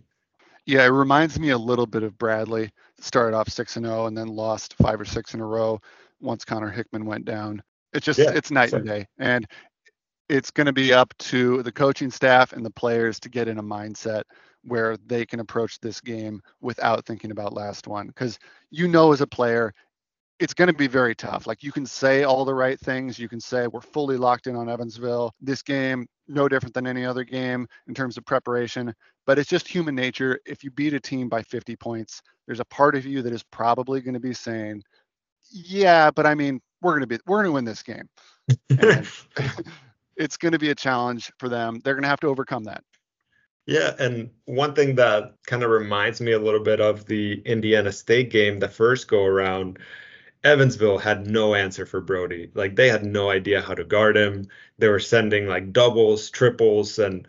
[0.68, 2.72] Yeah, it reminds me a little bit of Bradley.
[3.00, 5.80] Started off six and zero, and then lost five or six in a row
[6.20, 7.64] once Connor Hickman went down.
[7.94, 9.48] It's just yeah, it's night and day, and
[10.28, 13.60] it's going to be up to the coaching staff and the players to get in
[13.60, 14.24] a mindset
[14.64, 18.38] where they can approach this game without thinking about last one because
[18.70, 19.74] you know as a player
[20.40, 21.48] it's going to be very tough.
[21.48, 23.18] Like you can say all the right things.
[23.18, 25.34] You can say we're fully locked in on evansville.
[25.42, 28.94] This game no different than any other game in terms of preparation
[29.28, 32.66] but it's just human nature if you beat a team by 50 points there's a
[32.66, 34.82] part of you that is probably going to be saying
[35.52, 38.10] yeah but i mean we're going to be we're going to win this game.
[40.18, 41.80] it's going to be a challenge for them.
[41.84, 42.84] They're going to have to overcome that.
[43.66, 47.92] Yeah, and one thing that kind of reminds me a little bit of the Indiana
[47.92, 49.80] State game, the first go around,
[50.46, 52.50] Evansville had no answer for Brodie.
[52.54, 54.48] Like they had no idea how to guard him.
[54.78, 57.28] They were sending like doubles, triples, and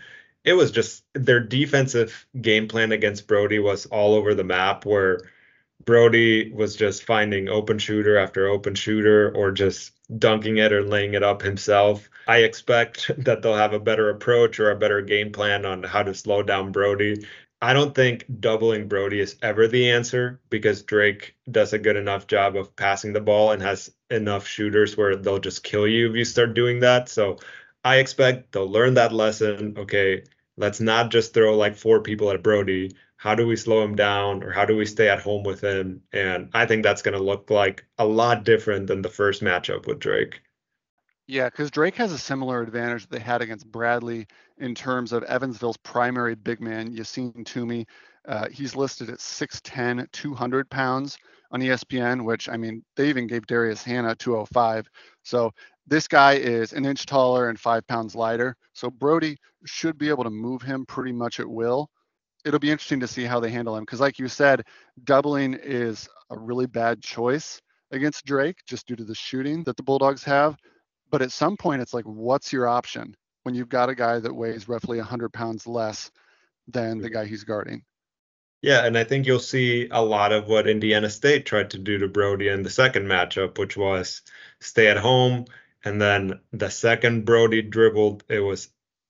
[0.49, 5.21] it was just their defensive game plan against Brodie was all over the map where
[5.85, 11.13] Brodie was just finding open shooter after open shooter or just dunking it or laying
[11.13, 12.09] it up himself.
[12.27, 16.03] I expect that they'll have a better approach or a better game plan on how
[16.03, 17.27] to slow down Brodie.
[17.61, 22.27] I don't think doubling Brodie is ever the answer because Drake does a good enough
[22.27, 26.17] job of passing the ball and has enough shooters where they'll just kill you if
[26.17, 27.11] you start doing that.
[27.11, 27.37] So
[27.85, 29.75] I expect they'll learn that lesson.
[29.77, 30.23] Okay,
[30.59, 34.45] let's not just throw like four people at Brodie how do we slow him down
[34.45, 36.01] or how do we stay at home with him?
[36.13, 39.87] And I think that's going to look like a lot different than the first matchup
[39.87, 40.41] with Drake.
[41.27, 45.25] Yeah, because Drake has a similar advantage that they had against Bradley in terms of
[45.25, 47.85] Evansville's primary big man, Yacine Toure.
[48.27, 51.19] Uh, he's listed at 6'10, 200 pounds
[51.51, 54.89] on ESPN, which I mean, they even gave Darius Hannah 205.
[55.25, 55.53] So
[55.89, 58.57] this guy is an inch taller and five pounds lighter.
[58.73, 61.91] So Brodie should be able to move him pretty much at will
[62.45, 64.65] it'll be interesting to see how they handle him because, like you said,
[65.05, 69.83] doubling is a really bad choice against Drake just due to the shooting that the
[69.83, 70.57] Bulldogs have.
[71.11, 74.35] But at some point, it's like, what's your option when you've got a guy that
[74.35, 76.11] weighs roughly 100 pounds less
[76.67, 77.83] than the guy he's guarding?
[78.61, 81.99] Yeah, and I think you'll see a lot of what Indiana State tried to do
[81.99, 84.23] to Brodie in the second matchup, which was
[84.61, 85.47] stay at home.
[85.85, 88.69] And then the second Brodie dribbled, it was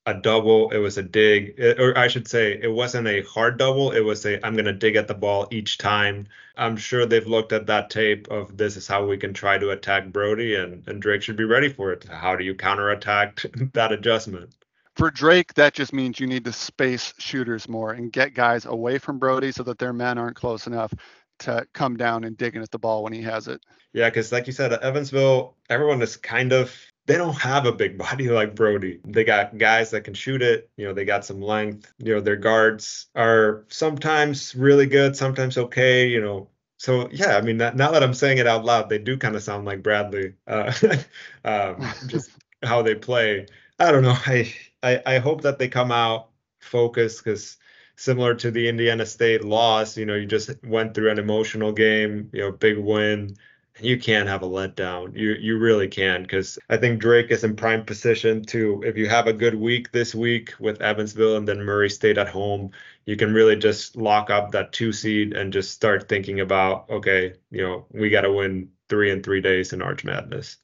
[0.09, 0.71] a double.
[0.71, 3.93] It was a dig, it, or I should say, it wasn't a hard double.
[3.93, 6.29] It was a I'm going to dig at the ball each time.
[6.57, 9.71] I'm sure they've looked at that tape of this is how we can try to
[9.71, 12.05] attack Brodie, and and Drake should be ready for it.
[12.05, 14.55] How do you counterattack that adjustment?
[14.97, 18.99] For Drake, that just means you need to space shooters more and get guys away
[18.99, 20.93] from Brodie so that their men aren't close enough
[21.39, 23.61] to come down and digging at the ball when he has it.
[23.93, 26.75] Yeah, because like you said, Evansville, everyone is kind of
[27.07, 29.01] they don't have a big body like Brodie.
[29.05, 30.71] They got guys that can shoot it.
[30.77, 31.93] You know, they got some length.
[31.99, 36.07] You know, their guards are sometimes really good, sometimes okay.
[36.07, 36.49] You know,
[36.79, 39.43] so yeah, I mean, now that I'm saying it out loud, they do kind of
[39.43, 40.35] sound like Bradley.
[40.47, 40.73] Uh,
[41.45, 42.31] um, just
[42.63, 43.47] how they play.
[43.79, 44.17] I don't know.
[44.27, 46.29] I, I I hope that they come out
[46.61, 47.57] focused because
[47.99, 52.31] similar to the Indiana State loss, you know, you just went through an emotional game,
[52.33, 53.37] you know, big win.
[53.81, 55.17] You can't have a letdown.
[55.17, 59.09] You you really can because I think Drake is in prime position to if you
[59.09, 62.71] have a good week this week with Evansville and then Murray State at home,
[63.05, 67.35] you can really just lock up that two seed and just start thinking about okay,
[67.51, 70.57] you know, we got to win three in three days in Arch Madness.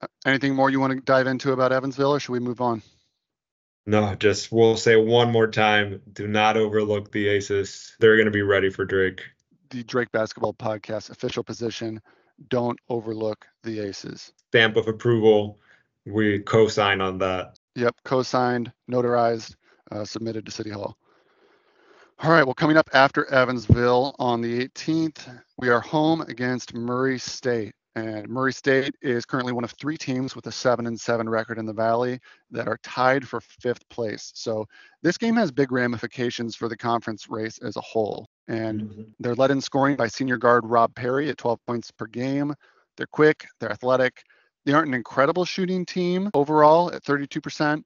[0.00, 2.82] Uh, anything more you want to dive into about Evansville, or should we move on?
[3.86, 7.96] No, just we'll say one more time do not overlook the Aces.
[7.98, 9.22] They're going to be ready for Drake.
[9.70, 12.00] The Drake Basketball Podcast official position
[12.48, 14.32] don't overlook the Aces.
[14.50, 15.58] Stamp of approval.
[16.06, 17.58] We co sign on that.
[17.74, 19.56] Yep, co signed, notarized,
[19.90, 20.96] uh, submitted to City Hall.
[22.22, 25.26] All right, well, coming up after Evansville on the 18th,
[25.58, 27.74] we are home against Murray State.
[27.94, 31.58] And Murray State is currently one of three teams with a seven and seven record
[31.58, 34.32] in the Valley that are tied for fifth place.
[34.34, 34.66] So
[35.02, 38.28] this game has big ramifications for the conference race as a whole.
[38.48, 39.02] And mm-hmm.
[39.20, 42.54] they're led in scoring by senior guard Rob Perry at 12 points per game.
[42.96, 44.22] They're quick, they're athletic.
[44.64, 47.82] They aren't an incredible shooting team overall at 32%,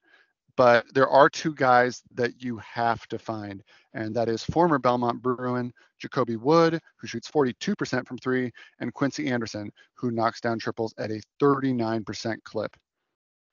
[0.56, 3.62] but there are two guys that you have to find,
[3.94, 9.28] and that is former Belmont Bruin Jacobi Wood, who shoots 42% from three, and Quincy
[9.28, 12.76] Anderson, who knocks down triples at a 39% clip.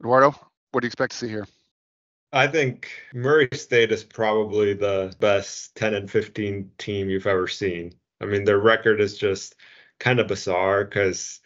[0.02, 0.36] Eduardo,
[0.72, 1.48] what do you expect to see here?
[2.32, 7.94] I think Murray State is probably the best 10 and 15 team you've ever seen.
[8.20, 9.56] I mean, their record is just
[10.00, 11.40] kind of bizarre because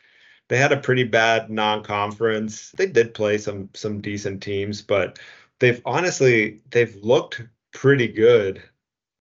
[0.48, 2.72] they had a pretty bad non-conference.
[2.72, 5.20] They did play some some decent teams, but
[5.60, 7.42] they've honestly they've looked
[7.74, 8.62] pretty good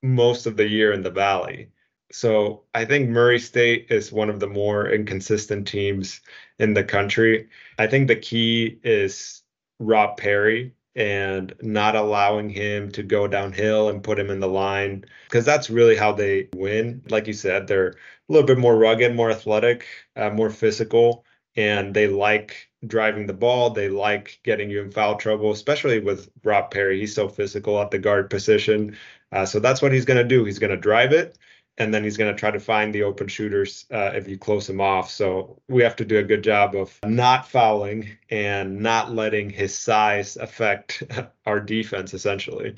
[0.02, 1.72] most of the year in the valley.
[2.12, 6.22] So I think Murray State is one of the more inconsistent teams
[6.58, 7.50] in the country.
[7.78, 9.44] I think the key is
[9.80, 15.06] Rob Perry and not allowing him to go downhill and put him in the line
[15.26, 17.04] because that's really how they win.
[17.10, 17.94] Like you said, they're a
[18.28, 23.70] little bit more rugged, more athletic, uh, more physical, and they like driving the ball.
[23.70, 27.00] They like getting you in foul trouble, especially with Rob Perry.
[27.00, 28.98] He's so physical at the guard position.
[29.32, 30.46] Uh, so that's what he's going to do.
[30.46, 31.38] He's going to drive it,
[31.78, 34.70] and then he's going to try to find the open shooters uh, if you close
[34.70, 35.12] him off.
[35.12, 39.78] So we have to do a good job of not fouling and not letting his
[39.78, 41.04] size affect
[41.46, 42.76] our defense, essentially.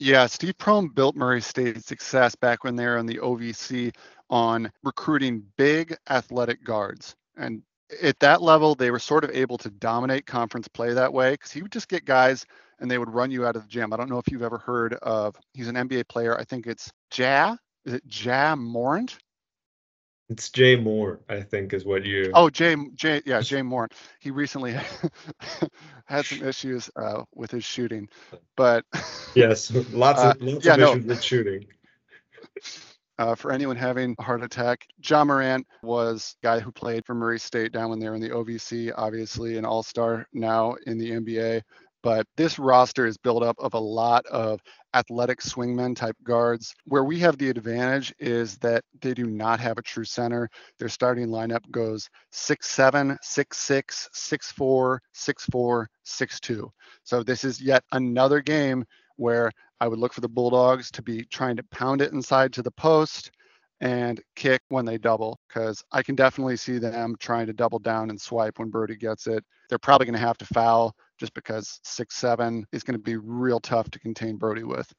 [0.00, 3.92] Yeah, Steve Prohm built Murray State's success back when they were in the OVC
[4.30, 7.16] on recruiting big athletic guards.
[7.36, 7.62] And
[8.02, 11.52] at that level, they were sort of able to dominate conference play that way because
[11.52, 12.44] he would just get guys
[12.80, 13.92] and they would run you out of the gym.
[13.92, 16.38] I don't know if you've ever heard of, he's an NBA player.
[16.38, 17.56] I think it's Ja.
[17.84, 19.18] Is it Ja Morant?
[20.30, 22.30] It's Jay Moore, I think, is what you.
[22.34, 23.88] Oh, Jay, Jay, yeah, Jay Moore.
[24.20, 24.72] He recently
[26.04, 28.10] had some issues uh, with his shooting,
[28.54, 28.84] but
[29.34, 31.08] yes, lots of uh, lots yeah, of issues no.
[31.14, 31.66] with shooting.
[33.18, 37.14] Uh, for anyone having a heart attack, Ja Morant was a guy who played for
[37.14, 41.10] Murray State down when they were in the OVC, obviously an all-star now in the
[41.10, 41.62] NBA.
[42.00, 44.60] But this roster is built up of a lot of
[44.94, 46.72] athletic swingmen type guards.
[46.84, 50.48] Where we have the advantage is that they do not have a true center.
[50.78, 56.68] Their starting lineup goes 6'7, 6'6, 6'4, 6'4, 6'2.
[57.02, 58.84] So this is yet another game
[59.16, 62.62] where I would look for the Bulldogs to be trying to pound it inside to
[62.62, 63.30] the post
[63.80, 68.10] and kick when they double because I can definitely see them trying to double down
[68.10, 69.44] and swipe when Brodie gets it.
[69.68, 73.16] They're probably going to have to foul just because six seven is going to be
[73.16, 74.92] real tough to contain Brodie with.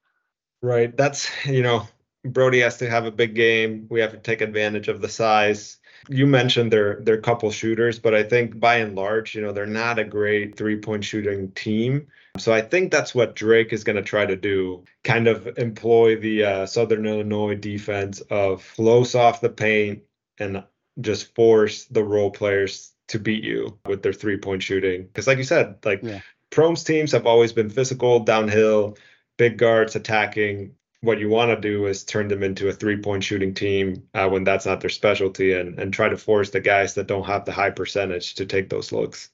[0.61, 0.95] Right.
[0.95, 1.87] That's you know
[2.25, 3.87] Brodie has to have a big game.
[3.89, 5.77] We have to take advantage of the size.
[6.07, 9.65] You mentioned they're they're couple shooters, but I think by and large, you know, they're
[9.65, 12.07] not a great three point shooting team.
[12.37, 16.17] So I think that's what Drake is going to try to do, kind of employ
[16.17, 20.03] the uh, Southern Illinois defense of close off the paint
[20.37, 20.63] and
[21.01, 25.03] just force the role players to beat you with their three point shooting.
[25.03, 26.21] Because like you said, like yeah.
[26.51, 28.97] Prohm's teams have always been physical, downhill,
[29.37, 30.75] big guards attacking.
[31.01, 34.27] What you want to do is turn them into a three point shooting team uh,
[34.27, 37.45] when that's not their specialty and, and try to force the guys that don't have
[37.45, 39.29] the high percentage to take those looks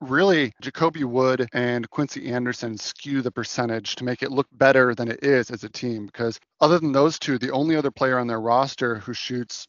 [0.00, 5.10] really Jacobi Wood and Quincy Anderson skew the percentage to make it look better than
[5.10, 6.06] it is as a team.
[6.06, 9.66] Because other than those two, the only other player on their roster who shoots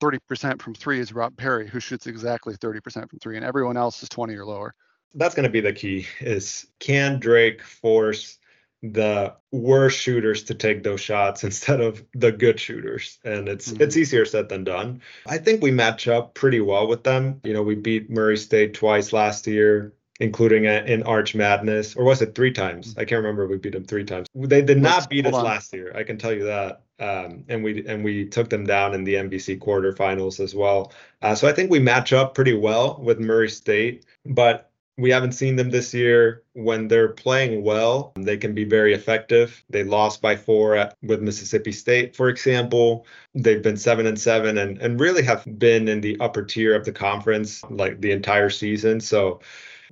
[0.00, 4.02] 30% from three is Rob Perry, who shoots exactly 30% from three, and everyone else
[4.02, 4.74] is 20 or lower.
[5.14, 8.38] That's going to be the key is can Drake force
[8.82, 13.18] the worst shooters to take those shots instead of the good shooters.
[13.24, 13.82] And it's mm-hmm.
[13.82, 15.02] it's easier said than done.
[15.26, 17.40] I think we match up pretty well with them.
[17.44, 22.20] You know we beat murray state twice last year including in arch madness or was
[22.20, 22.94] it three times?
[22.98, 24.26] I can't remember we beat them three times.
[24.34, 25.44] They did not beat us on.
[25.44, 26.82] last year i can tell you that.
[27.00, 30.92] Um, and we and we took them down in the MVC quarterfinals as well.
[31.22, 34.67] Uh, so I think we match up pretty well with Murray State, but
[34.98, 36.42] we haven't seen them this year.
[36.54, 39.64] When they're playing well, they can be very effective.
[39.70, 43.06] They lost by four at, with Mississippi State, for example.
[43.34, 46.84] They've been seven and seven and, and really have been in the upper tier of
[46.84, 49.00] the conference like the entire season.
[49.00, 49.40] So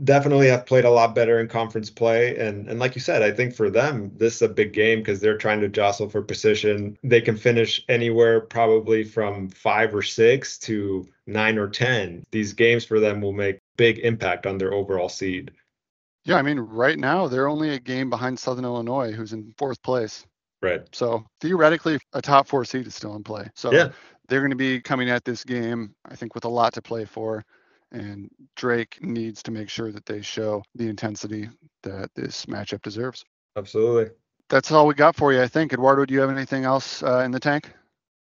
[0.04, 2.36] definitely have played a lot better in conference play.
[2.36, 5.20] And and like you said, I think for them, this is a big game because
[5.20, 6.98] they're trying to jostle for position.
[7.04, 12.26] They can finish anywhere probably from five or six to nine or ten.
[12.32, 15.52] These games for them will make big impact on their overall seed.
[16.24, 19.80] Yeah, I mean, right now they're only a game behind Southern Illinois, who's in fourth
[19.82, 20.26] place.
[20.60, 20.82] Right.
[20.92, 23.48] So theoretically, a top four seed is still in play.
[23.54, 23.90] So yeah.
[24.28, 27.04] they're going to be coming at this game, I think, with a lot to play
[27.04, 27.44] for
[27.92, 31.48] and Drake needs to make sure that they show the intensity
[31.82, 33.24] that this matchup deserves.
[33.56, 34.12] Absolutely.
[34.48, 35.72] That's all we got for you, I think.
[35.72, 37.72] Eduardo, do you have anything else uh, in the tank?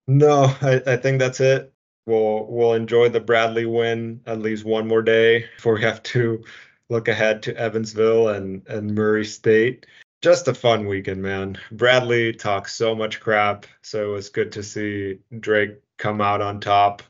[0.07, 1.73] No, I, I think that's it.
[2.05, 6.43] We'll we'll enjoy the Bradley win at least one more day before we have to
[6.89, 9.85] look ahead to Evansville and and Murray State.
[10.21, 11.57] Just a fun weekend, man.
[11.71, 16.59] Bradley talks so much crap, so it was good to see Drake come out on
[16.59, 17.01] top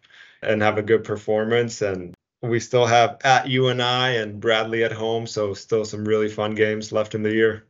[0.41, 1.81] and have a good performance.
[1.81, 6.55] And we still have at UNI and Bradley at home, so still some really fun
[6.55, 7.65] games left in the year.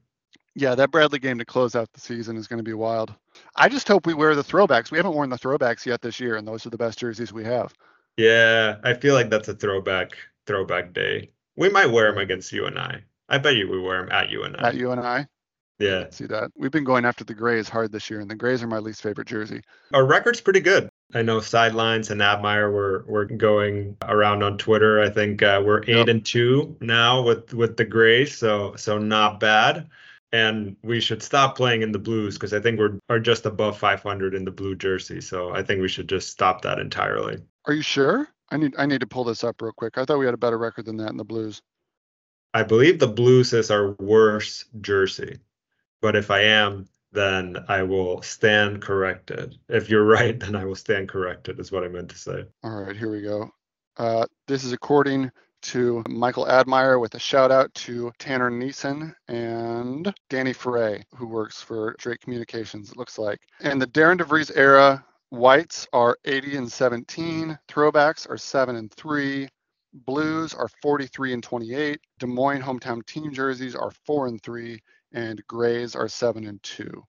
[0.53, 3.13] Yeah, that Bradley game to close out the season is going to be wild.
[3.55, 4.91] I just hope we wear the throwbacks.
[4.91, 7.43] We haven't worn the throwbacks yet this year, and those are the best jerseys we
[7.43, 7.73] have.
[8.17, 11.31] Yeah, I feel like that's a throwback throwback day.
[11.55, 14.29] We might wear them against you and I I bet you we wear them at
[14.29, 14.67] you and I.
[14.67, 15.25] At you and I.
[15.79, 16.05] Yeah.
[16.11, 16.51] See that.
[16.55, 19.01] We've been going after the Grays hard this year, and the Grays are my least
[19.01, 19.61] favorite jersey.
[19.93, 20.89] Our record's pretty good.
[21.15, 25.01] I know sidelines and Admire were were going around on Twitter.
[25.01, 26.07] I think uh, we're eight yep.
[26.09, 29.87] and two now with with the Grays, so so not bad.
[30.33, 33.77] And we should stop playing in the blues because I think we're are just above
[33.77, 35.19] 500 in the blue jersey.
[35.19, 37.39] So I think we should just stop that entirely.
[37.65, 38.27] Are you sure?
[38.49, 39.97] I need I need to pull this up real quick.
[39.97, 41.61] I thought we had a better record than that in the blues.
[42.53, 45.39] I believe the blues is our worst jersey,
[46.01, 49.57] but if I am, then I will stand corrected.
[49.69, 52.45] If you're right, then I will stand corrected, is what I meant to say.
[52.63, 53.49] All right, here we go.
[53.97, 55.31] Uh, this is according
[55.61, 61.61] to Michael Admire with a shout out to Tanner Neeson and Danny Ferre, who works
[61.61, 63.39] for Drake Communications, it looks like.
[63.61, 69.47] In the Darren DeVries era, whites are 80 and 17, throwbacks are 7 and 3,
[69.93, 74.81] blues are 43 and 28, Des Moines hometown team jerseys are 4 and 3,
[75.13, 77.03] and grays are seven and two.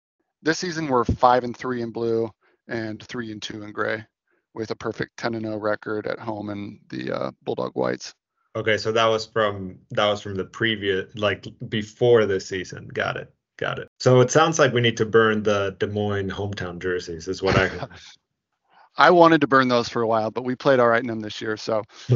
[0.41, 2.29] This season we're five and three in blue
[2.67, 4.05] and three and two in gray,
[4.53, 8.13] with a perfect 10 and 0 record at home in the uh, Bulldog Whites.
[8.55, 12.87] Okay, so that was from that was from the previous, like before this season.
[12.87, 13.89] Got it, got it.
[13.99, 17.55] So it sounds like we need to burn the Des Moines hometown jerseys, is what
[17.55, 17.89] I heard.
[18.97, 21.21] I wanted to burn those for a while, but we played all right in them
[21.21, 21.57] this year.
[21.57, 21.83] So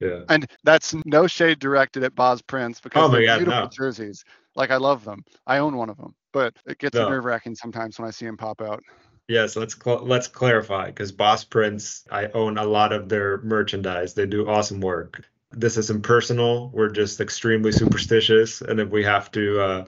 [0.00, 0.20] yeah.
[0.28, 3.68] And that's no shade directed at Boz Prince because oh they're God, beautiful no.
[3.68, 4.24] jerseys.
[4.54, 5.24] Like I love them.
[5.46, 7.08] I own one of them, but it gets no.
[7.08, 8.82] nerve wracking sometimes when I see them pop out.
[9.28, 14.14] Yes, let's cl- let's clarify because Boss Prince, I own a lot of their merchandise.
[14.14, 15.24] They do awesome work.
[15.50, 16.70] This isn't personal.
[16.70, 19.84] We're just extremely superstitious, and if we have to uh,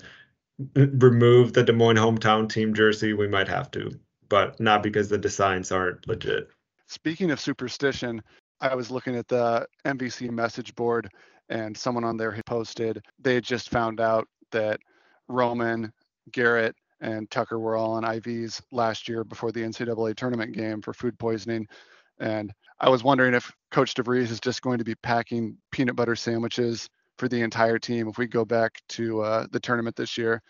[0.74, 3.90] remove the Des Moines hometown team jersey, we might have to,
[4.28, 6.48] but not because the designs aren't legit.
[6.86, 8.22] Speaking of superstition,
[8.60, 11.10] I was looking at the MVC message board,
[11.50, 14.80] and someone on there had posted they had just found out that
[15.28, 15.92] Roman,
[16.32, 20.92] Garrett, and Tucker were all on IVs last year before the NCAA tournament game for
[20.92, 21.66] food poisoning.
[22.18, 26.16] And I was wondering if Coach DeVries is just going to be packing peanut butter
[26.16, 26.88] sandwiches
[27.18, 30.42] for the entire team if we go back to uh, the tournament this year.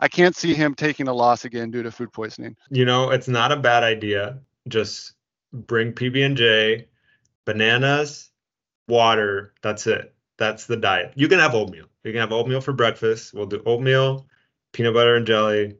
[0.00, 2.56] I can't see him taking a loss again due to food poisoning.
[2.70, 4.38] You know, it's not a bad idea.
[4.68, 5.12] Just
[5.52, 6.88] bring PB and J,
[7.44, 8.30] bananas,
[8.88, 9.52] water.
[9.62, 10.14] That's it.
[10.38, 11.12] That's the diet.
[11.14, 11.86] You can have oatmeal.
[12.04, 13.32] You can have oatmeal for breakfast.
[13.32, 14.26] We'll do oatmeal,
[14.76, 15.74] peanut butter and jelly,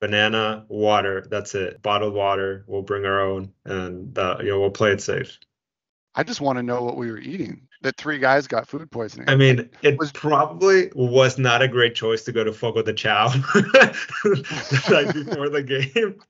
[0.00, 1.26] banana, water.
[1.30, 1.80] That's it.
[1.80, 2.64] Bottled water.
[2.66, 5.38] We'll bring our own, and uh, you know we'll play it safe.
[6.14, 7.66] I just want to know what we were eating.
[7.80, 9.28] That three guys got food poisoning.
[9.28, 12.92] I mean, it was probably was not a great choice to go to Fogo de
[12.92, 16.20] Chao the night before the game.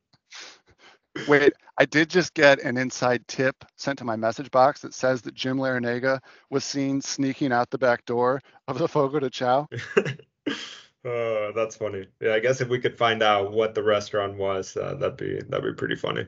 [1.28, 5.22] Wait, I did just get an inside tip sent to my message box that says
[5.22, 9.68] that Jim Larrañaga was seen sneaking out the back door of the Fogo de Chao.
[11.04, 12.06] oh, that's funny.
[12.20, 15.40] Yeah, I guess if we could find out what the restaurant was, uh, that'd be
[15.48, 16.26] that'd be pretty funny.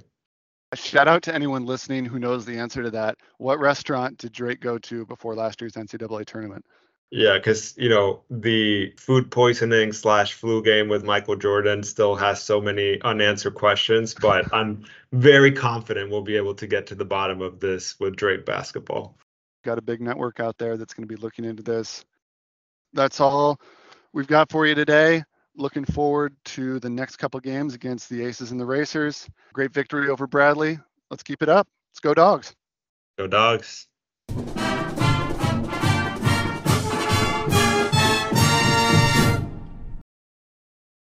[0.72, 3.18] A shout out to anyone listening who knows the answer to that.
[3.38, 6.64] What restaurant did Drake go to before last year's NCAA tournament?
[7.10, 12.42] Yeah, because you know the food poisoning slash flu game with Michael Jordan still has
[12.42, 17.04] so many unanswered questions, but I'm very confident we'll be able to get to the
[17.04, 19.16] bottom of this with Drake basketball.
[19.64, 22.04] Got a big network out there that's going to be looking into this.
[22.92, 23.60] That's all
[24.16, 25.22] we've got for you today.
[25.56, 29.28] Looking forward to the next couple games against the Aces and the Racers.
[29.52, 30.78] Great victory over Bradley.
[31.10, 31.68] Let's keep it up.
[31.90, 32.54] Let's go, dogs.
[33.18, 33.86] Go, dogs.